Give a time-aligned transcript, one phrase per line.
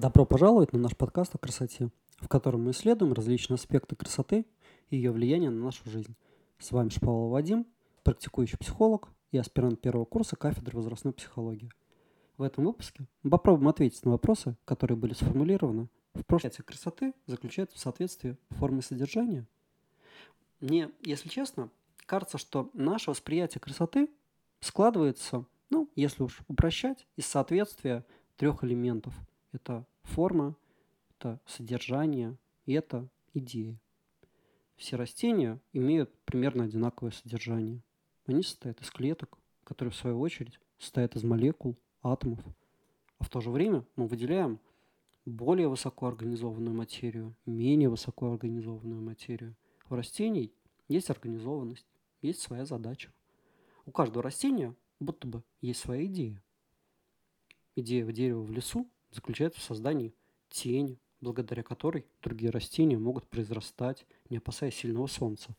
[0.00, 1.90] Добро пожаловать на наш подкаст о красоте,
[2.20, 4.46] в котором мы исследуем различные аспекты красоты
[4.88, 6.16] и ее влияния на нашу жизнь.
[6.58, 7.66] С вами Шпалова Вадим,
[8.02, 11.68] практикующий психолог и аспирант первого курса кафедры возрастной психологии.
[12.38, 16.50] В этом выпуске мы попробуем ответить на вопросы, которые были сформулированы в прошлом.
[16.64, 19.46] красоты заключается в соответствии формы содержания.
[20.60, 21.68] Мне, если честно,
[22.06, 24.08] кажется, что наше восприятие красоты
[24.60, 28.06] складывается, ну, если уж упрощать, из соответствия
[28.38, 29.12] трех элементов–
[29.52, 30.56] это форма,
[31.10, 32.36] это содержание
[32.66, 33.78] и это идеи.
[34.76, 37.82] Все растения имеют примерно одинаковое содержание.
[38.26, 42.40] Они состоят из клеток, которые в свою очередь состоят из молекул, атомов.
[43.18, 44.58] А в то же время мы выделяем
[45.26, 49.54] более высокоорганизованную материю, менее высокоорганизованную материю.
[49.90, 50.52] У растений
[50.88, 51.86] есть организованность,
[52.22, 53.12] есть своя задача.
[53.84, 56.42] У каждого растения будто бы есть своя идея.
[57.76, 60.14] Идея в дерева в лесу заключается в создании
[60.48, 65.54] тени, благодаря которой другие растения могут произрастать, не опасаясь сильного солнца.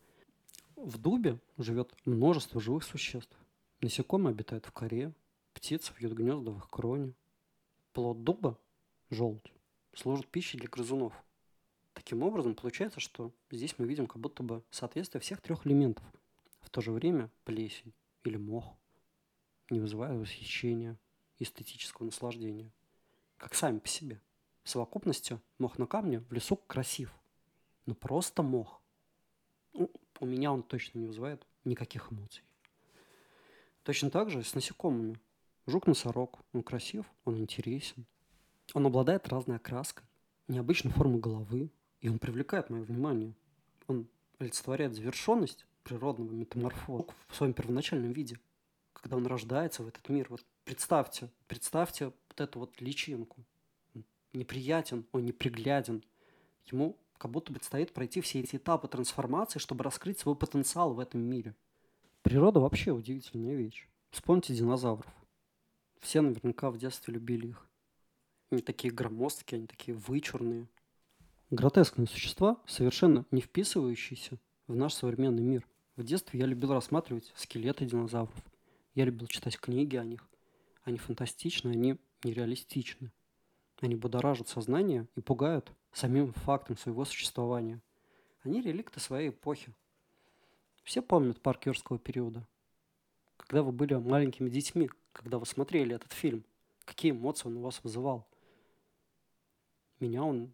[0.75, 3.37] В дубе живет множество живых существ.
[3.81, 5.13] Насекомые обитают в коре,
[5.53, 7.13] птицы вьют гнезда в их кроне.
[7.93, 8.57] Плод дуба,
[9.09, 9.53] желудь,
[9.93, 11.13] служит пищей для грызунов.
[11.93, 16.05] Таким образом, получается, что здесь мы видим как будто бы соответствие всех трех элементов.
[16.61, 17.93] В то же время плесень
[18.23, 18.75] или мох
[19.69, 20.97] не вызывает восхищения,
[21.37, 22.71] эстетического наслаждения
[23.41, 24.21] как сами по себе.
[24.63, 27.11] В совокупности мох на камне в лесу красив.
[27.87, 28.79] но просто мох.
[29.73, 29.89] Ну,
[30.19, 32.43] у меня он точно не вызывает никаких эмоций.
[33.83, 35.19] Точно так же с насекомыми.
[35.65, 38.05] Жук-носорог, он красив, он интересен.
[38.75, 40.05] Он обладает разной окраской,
[40.47, 43.33] необычной формой головы, и он привлекает мое внимание.
[43.87, 48.37] Он олицетворяет завершенность природного метаморфоза в своем первоначальном виде,
[48.93, 50.27] когда он рождается в этот мир.
[50.29, 53.43] Вот представьте, представьте вот эту вот личинку.
[54.33, 56.03] Неприятен, он непригляден.
[56.65, 60.99] Ему как будто бы предстоит пройти все эти этапы трансформации, чтобы раскрыть свой потенциал в
[60.99, 61.55] этом мире.
[62.23, 63.87] Природа вообще удивительная вещь.
[64.09, 65.11] Вспомните динозавров.
[65.99, 67.67] Все наверняка в детстве любили их.
[68.51, 70.67] Они такие громоздкие, они такие вычурные.
[71.51, 74.37] Гротескные существа, совершенно не вписывающиеся
[74.67, 75.67] в наш современный мир.
[75.95, 78.35] В детстве я любил рассматривать скелеты динозавров.
[78.95, 80.27] Я любил читать книги о них.
[80.83, 83.11] Они фантастичны, они нереалистичны.
[83.79, 87.81] Они будоражат сознание и пугают самим фактом своего существования.
[88.43, 89.73] Они реликты своей эпохи.
[90.83, 92.47] Все помнят парк юрского периода.
[93.37, 96.43] Когда вы были маленькими детьми, когда вы смотрели этот фильм,
[96.85, 98.27] какие эмоции он у вас вызывал?
[99.99, 100.53] Меня он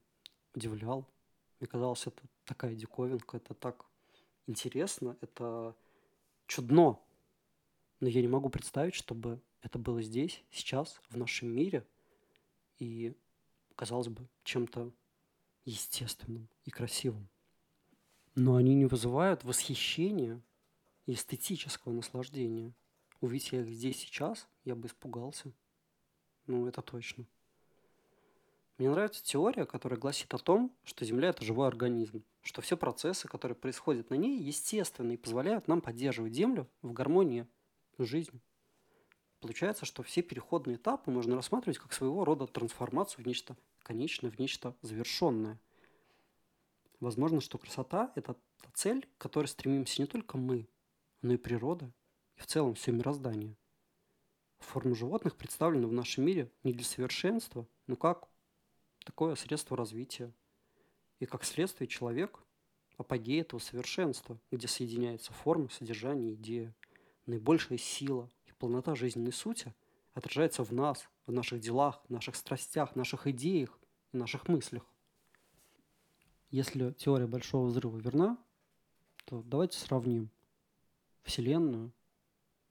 [0.54, 1.06] удивлял.
[1.60, 3.86] Мне казалось, это такая диковинка, это так
[4.48, 5.76] интересно, это
[6.48, 7.00] чудно.
[8.00, 11.86] Но я не могу представить, чтобы это было здесь, сейчас, в нашем мире,
[12.80, 13.14] и
[13.76, 14.94] казалось бы чем-то
[15.66, 17.28] естественным и красивым.
[18.36, 20.42] Но они не вызывают восхищения
[21.06, 22.74] и эстетического наслаждения.
[23.20, 25.52] Увидеть я их здесь сейчас, я бы испугался.
[26.46, 27.26] Ну, это точно.
[28.78, 33.28] Мне нравится теория, которая гласит о том, что Земля– это живой организм, что все процессы,
[33.28, 37.48] которые происходят на ней, естественны и позволяют нам поддерживать Землю в гармонии
[37.98, 38.40] с жизнью.
[39.40, 44.40] Получается, что все переходные этапы можно рассматривать как своего рода трансформацию в нечто конечное, в
[44.40, 45.60] нечто завершенное.
[47.00, 50.68] Возможно, что красота– это та цель, к которой стремимся не только мы,
[51.22, 51.92] но и природа,
[52.36, 53.56] и в целом все мироздание.
[54.58, 58.28] Формы животных представлены в нашем мире не для совершенства, но как
[59.06, 60.34] такое средство развития.
[61.20, 62.40] И как следствие человек–
[62.98, 66.74] апогей этого совершенства, где соединяются формы, содержание, идея,
[67.28, 69.74] наибольшая сила– полнота жизненной сути
[70.14, 73.80] отражается в нас, в наших делах, наших страстях, наших идеях
[74.14, 74.84] и наших мыслях.
[76.50, 78.38] Если теория Большого Взрыва верна,
[79.26, 80.32] то давайте сравним
[81.24, 81.92] Вселенную,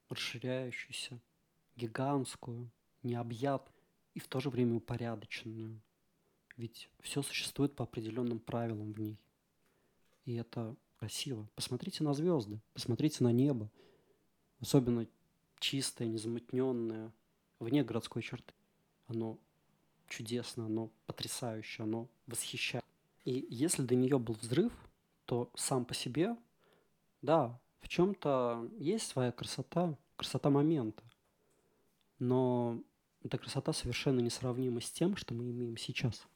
[0.09, 1.21] расширяющуюся,
[1.77, 2.71] гигантскую,
[3.03, 3.77] необъятную
[4.15, 5.81] и в то же время упорядоченную.
[6.57, 9.21] Ведь все существует по определенным правилам в ней.
[10.25, 11.47] И это красиво.
[11.55, 13.71] Посмотрите на звезды, посмотрите на небо.
[14.59, 15.07] Особенно
[15.59, 17.13] чистое, незамутненное,
[17.59, 18.55] вне городской черты.
[19.07, 19.39] Оно
[20.09, 22.85] чудесно, оно потрясающе, оно восхищает.
[23.25, 24.73] И если до нее был взрыв,
[25.25, 26.37] то сам по себе,
[27.23, 31.03] да, в чем-то есть своя красота, красота момента.
[32.19, 32.81] Но
[33.23, 36.27] эта красота совершенно несравнима с тем, что мы имеем сейчас.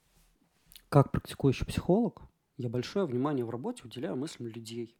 [0.89, 2.21] Как практикующий психолог,
[2.57, 4.95] я большое внимание в работе уделяю мыслям людей,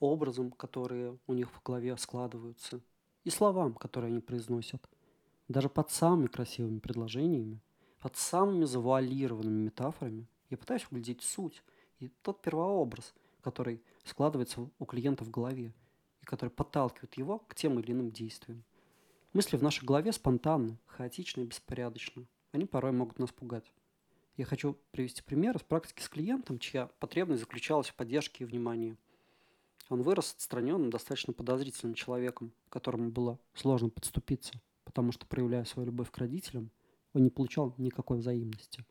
[0.00, 2.80] образом, которые у них в голове складываются–
[3.28, 4.88] и словам, которые они произносят.
[5.48, 7.60] Даже под самыми красивыми предложениями
[8.00, 11.62] под самыми завуалированными метафорами я пытаюсь углядеть суть
[11.98, 15.74] и тот первообраз, который складывается у клиента в голове
[16.22, 18.64] и который подталкивает его к тем или иным действиям.
[19.32, 22.26] Мысли в нашей голове спонтанны, хаотичны и беспорядочны.
[22.52, 23.72] Они порой могут нас пугать.
[24.36, 28.96] Я хочу привести пример из практики с клиентом, чья потребность заключалась в поддержке и внимании.
[29.88, 36.10] Он вырос отстраненным, достаточно подозрительным человеком, которому было сложно подступиться, потому что, проявляя свою любовь
[36.10, 36.70] к родителям,
[37.14, 38.84] он не получал никакой взаимности.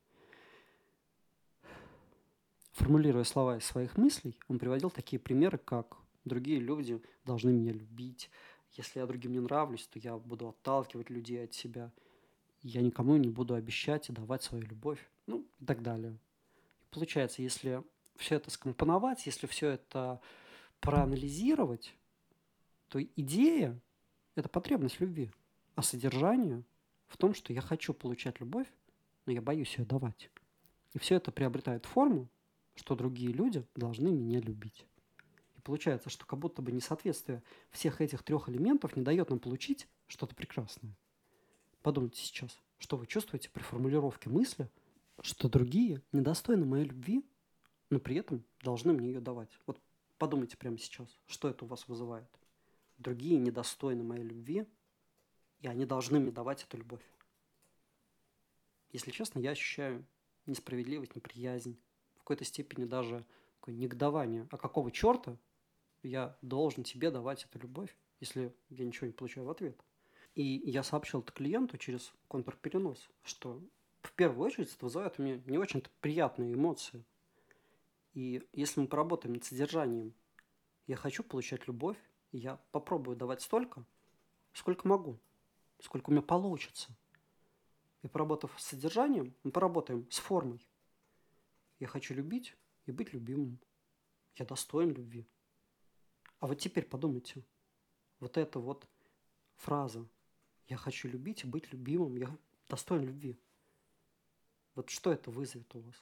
[2.71, 8.29] Формулируя слова из своих мыслей, он приводил такие примеры, как «другие люди должны меня любить»,
[8.73, 11.91] «если я другим не нравлюсь, то я буду отталкивать людей от себя»,
[12.61, 16.17] «я никому не буду обещать и давать свою любовь», ну и так далее.
[16.81, 17.83] И получается, если
[18.15, 20.19] все это скомпоновать, если все это
[20.79, 21.95] проанализировать,
[22.89, 23.79] то идея–
[24.35, 25.31] это потребность любви,
[25.75, 26.63] а содержание
[27.07, 28.67] в том, что я хочу получать любовь,
[29.25, 30.29] но я боюсь ее давать.
[30.93, 32.29] И все это приобретает форму,
[32.75, 34.85] что другие люди должны меня любить.
[35.57, 39.87] И получается, что как будто бы несоответствие всех этих трех элементов не дает нам получить
[40.07, 40.95] что-то прекрасное.
[41.81, 44.69] Подумайте сейчас, что вы чувствуете при формулировке мысли,
[45.21, 47.25] что другие недостойны моей любви,
[47.89, 49.49] но при этом должны мне ее давать.
[49.65, 49.79] Вот
[50.17, 52.29] подумайте прямо сейчас, что это у вас вызывает.
[52.97, 54.65] Другие недостойны моей любви,
[55.61, 57.03] и они должны мне давать эту любовь.
[58.91, 60.05] Если честно, я ощущаю
[60.45, 61.77] несправедливость, неприязнь,
[62.15, 63.25] в какой-то степени даже
[63.59, 64.47] такое негодование.
[64.51, 65.37] А какого черта
[66.03, 69.79] я должен тебе давать эту любовь, если я ничего не получаю в ответ?
[70.35, 73.61] И я сообщил это клиенту через контрперенос, что
[74.01, 77.03] в первую очередь это вызывает у меня не очень-то приятные эмоции.
[78.17, 80.11] И если мы поработаем над содержанием,
[80.87, 81.97] я хочу получать любовь,
[82.31, 83.85] и я попробую давать столько,
[84.53, 85.19] сколько могу
[85.79, 86.89] сколько у меня получится.
[88.01, 90.65] И поработав с содержанием, мы поработаем с формой.
[91.79, 92.55] Я хочу любить
[92.87, 93.59] и быть любимым.
[94.35, 95.27] Я достоин любви.
[96.39, 97.43] А вот теперь подумайте.
[98.19, 98.87] Вот эта вот
[99.57, 100.07] фраза
[100.65, 102.35] «Я хочу любить и быть любимым, я
[102.67, 103.39] достоин любви».
[104.73, 105.95] Вот что это вызовет у вас?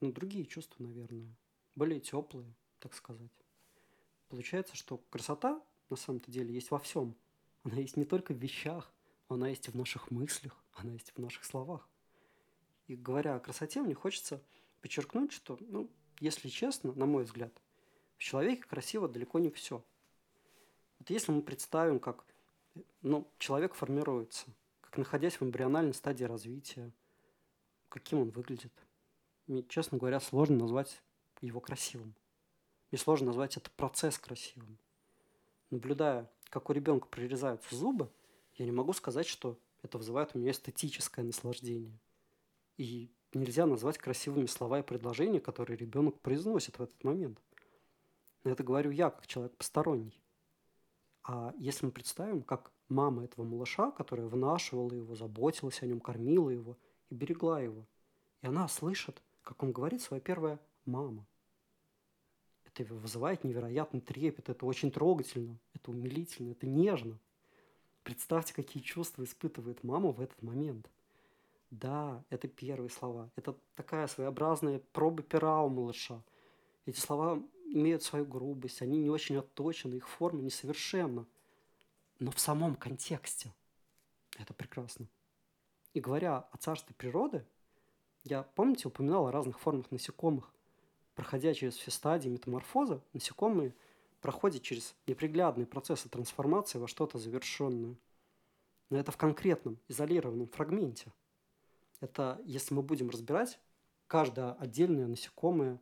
[0.00, 1.34] Ну, другие чувства, наверное.
[1.74, 3.32] Более теплые, так сказать.
[4.28, 7.16] Получается, что красота на самом-то деле есть во всем–
[7.64, 8.92] она есть не только в вещах,
[9.28, 11.88] она есть в наших мыслях, она есть в наших словах.
[12.86, 14.42] И говоря о красоте, мне хочется
[14.82, 17.52] подчеркнуть, что, ну, если честно, на мой взгляд,
[18.18, 19.82] в человеке красиво далеко не все.
[20.98, 22.26] Вот если мы представим, как
[23.00, 24.46] ну, человек формируется,
[24.82, 26.92] как находясь в эмбриональной стадии развития,
[27.88, 28.72] каким он выглядит.
[29.46, 31.02] Мне, честно говоря, сложно назвать
[31.40, 32.14] его красивым.
[32.90, 34.78] Мне сложно назвать этот процесс красивым.
[35.70, 38.08] Наблюдая как у ребенка прорезаются зубы,
[38.54, 41.98] я не могу сказать, что это вызывает у меня эстетическое наслаждение.
[42.76, 47.40] И нельзя назвать красивыми слова и предложения, которые ребенок произносит в этот момент.
[48.44, 50.22] Но это говорю я, как человек посторонний.
[51.24, 56.50] А если мы представим, как мама этого малыша, которая вынашивала его, заботилась о нем, кормила
[56.50, 56.78] его
[57.10, 57.84] и берегла его,
[58.42, 61.24] и она слышит, как он говорит свое первое «мама»,
[62.76, 67.18] это вызывает невероятный трепет, это очень трогательно, это умилительно, это нежно.
[68.02, 70.90] Представьте, какие чувства испытывает мама в этот момент.
[71.70, 73.30] Да, это первые слова.
[73.36, 76.20] Это такая своеобразная проба пера у малыша.
[76.84, 81.26] Эти слова имеют свою грубость, они не очень отточены, их форма несовершенна.
[82.18, 83.52] Но в самом контексте
[84.38, 85.06] это прекрасно.
[85.94, 87.44] И говоря о царстве природы,
[88.24, 90.50] я, помните, упоминал о разных формах насекомых–
[91.14, 93.74] Проходя через все стадии метаморфоза, насекомые
[94.20, 97.96] проходят через неприглядные процессы трансформации во что-то завершенное.
[98.90, 101.12] Но это в конкретном, изолированном фрагменте.
[102.00, 103.60] Это если мы будем разбирать
[104.06, 105.80] каждое отдельное насекомое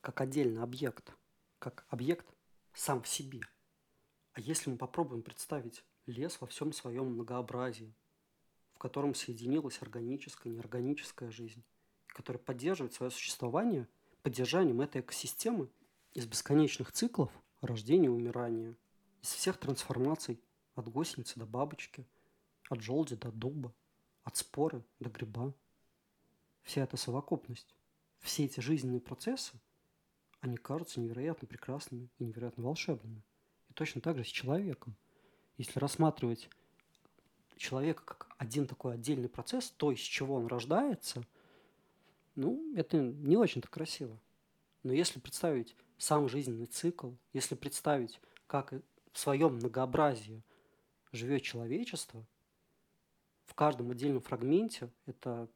[0.00, 1.12] как отдельный объект,
[1.58, 2.26] как объект
[2.74, 3.40] сам в себе.
[4.34, 7.92] А если мы попробуем представить лес во всем своем многообразии,
[8.74, 11.64] в котором соединилась органическая и неорганическая жизнь,
[12.16, 13.86] который поддерживает свое существование–
[14.22, 15.68] поддержанием этой экосистемы
[16.14, 17.30] из бесконечных циклов
[17.60, 18.74] рождения и умирания,
[19.20, 20.40] из всех трансформаций
[20.76, 22.06] от гусеницы до бабочки,
[22.70, 23.74] от желуди до дуба,
[24.24, 25.52] от споры до гриба.
[26.62, 27.76] Вся эта совокупность,
[28.20, 29.52] все эти жизненные процессы,
[30.40, 33.22] они кажутся невероятно прекрасными и невероятно волшебными.
[33.68, 34.96] И точно так же с человеком.
[35.58, 36.48] Если рассматривать
[37.58, 41.22] человека как один такой отдельный процесс, то, из чего он рождается–
[42.36, 44.18] ну, это не очень-то красиво.
[44.82, 48.72] Но если представить сам жизненный цикл, если представить, как
[49.12, 50.42] в своем многообразии
[51.12, 52.24] живет человечество,
[53.46, 55.48] в каждом отдельном фрагменте это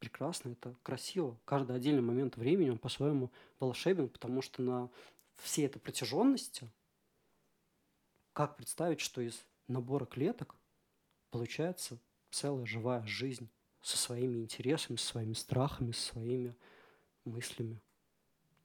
[0.00, 1.38] прекрасно, это красиво.
[1.44, 4.90] Каждый отдельный момент времени, он по-своему волшебен, потому что на
[5.36, 6.68] всей этой протяженности,
[8.32, 10.56] как представить, что из набора клеток
[11.30, 11.98] получается
[12.30, 13.48] целая живая жизнь
[13.82, 16.54] со своими интересами, со своими страхами, со своими
[17.24, 17.80] мыслями.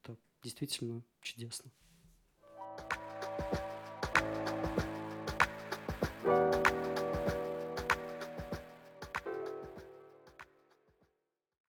[0.04, 1.72] Это действительно чудесно.